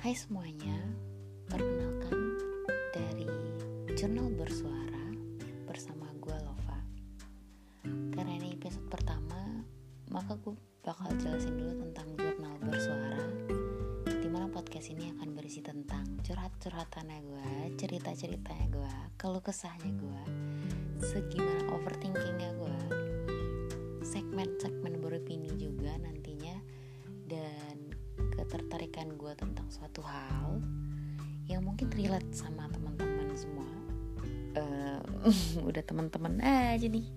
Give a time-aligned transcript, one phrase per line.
[0.00, 0.80] Hai semuanya,
[1.44, 2.40] perkenalkan
[2.88, 3.28] dari
[3.92, 5.12] Jurnal Bersuara
[5.68, 6.80] bersama gue Lova.
[7.84, 9.60] Karena ini episode pertama,
[10.08, 13.28] maka gue bakal jelasin dulu tentang Jurnal Bersuara
[14.08, 20.22] Di mana podcast ini akan berisi tentang curhat-curhatannya gue, cerita-ceritanya gue, keluh kesahnya gue
[21.04, 22.09] Segimana overthinking
[29.00, 30.60] ketertarikan gue tentang suatu hal
[31.48, 33.70] Yang mungkin relate sama teman-teman semua.
[34.54, 35.00] Uh,
[35.68, 37.08] udah teman-teman aja nih.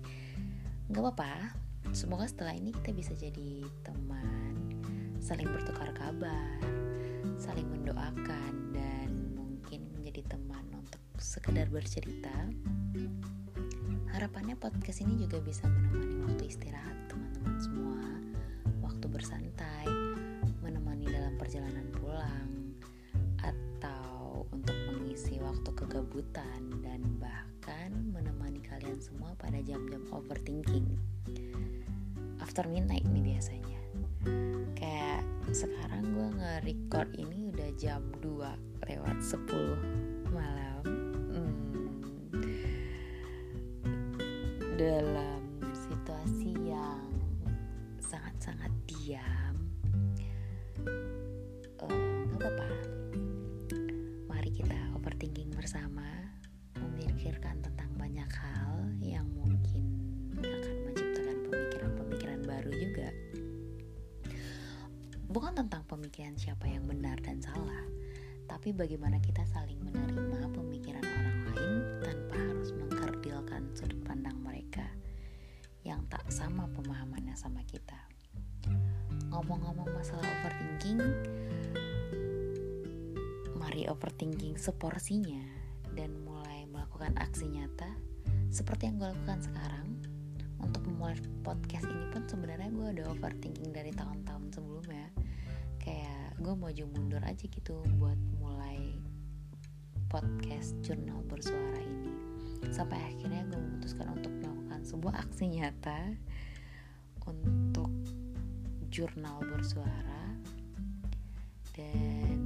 [0.88, 1.52] Nggak apa-apa.
[1.92, 4.80] Semoga setelah ini kita bisa jadi teman
[5.20, 6.60] saling bertukar kabar
[7.40, 12.32] saling mendoakan dan mungkin menjadi teman untuk sekedar bercerita.
[14.10, 17.53] Harapannya podcast ini juga bisa menemani waktu istirahat teman-teman
[25.94, 30.90] waktu kegabutan dan bahkan menemani kalian semua pada jam-jam overthinking.
[32.42, 33.78] After midnight nih biasanya.
[34.74, 35.22] Kayak
[35.54, 38.26] sekarang gue nge-record ini udah jam 2
[38.90, 40.82] lewat 10 malam.
[41.30, 41.54] Hmm,
[44.74, 47.06] dalam situasi yang
[48.02, 49.54] sangat-sangat diam
[65.34, 67.82] bukan tentang pemikiran siapa yang benar dan salah
[68.46, 71.74] tapi bagaimana kita saling menerima pemikiran orang lain
[72.06, 74.86] tanpa harus mengkerdilkan sudut pandang mereka
[75.82, 77.98] yang tak sama pemahamannya sama kita.
[79.34, 81.02] Ngomong-ngomong masalah overthinking
[83.58, 85.42] mari overthinking seporsinya
[85.98, 87.90] dan mulai melakukan aksi nyata
[88.54, 89.88] seperti yang gue lakukan sekarang.
[90.62, 95.23] Untuk memulai podcast ini pun sebenarnya gue udah overthinking dari tahun-tahun sebelumnya
[96.38, 98.98] gue maju mundur aja gitu buat mulai
[100.10, 102.12] podcast jurnal bersuara ini.
[102.74, 106.00] Sampai akhirnya gue memutuskan untuk melakukan sebuah aksi nyata
[107.26, 107.90] untuk
[108.90, 110.24] jurnal bersuara.
[111.74, 112.38] Dan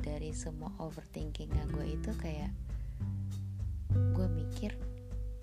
[0.00, 2.52] dari semua overthinking gue itu kayak
[3.90, 4.76] gue mikir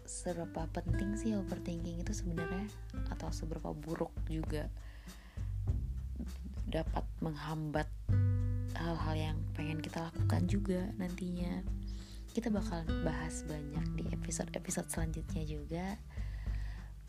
[0.07, 2.69] seberapa penting sih overthinking itu sebenarnya
[3.11, 4.71] atau seberapa buruk juga
[6.67, 7.87] dapat menghambat
[8.75, 11.63] hal-hal yang pengen kita lakukan juga nantinya.
[12.35, 15.85] Kita bakal bahas banyak di episode-episode selanjutnya juga.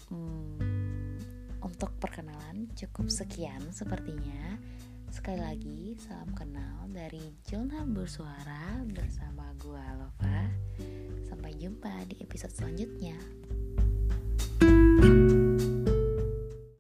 [0.09, 0.57] Hmm,
[1.61, 4.57] untuk perkenalan cukup sekian sepertinya.
[5.13, 10.49] Sekali lagi salam kenal dari Jurnal Bersuara bersama gua Lova
[11.29, 13.17] sampai jumpa di episode selanjutnya